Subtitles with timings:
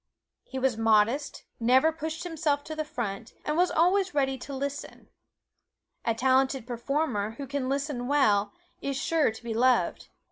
[0.43, 5.09] He was modest, never pushed himself to the front, and was always ready to listen.
[6.05, 8.51] A talented performer who can listen well,
[8.81, 10.07] is sure to be loved.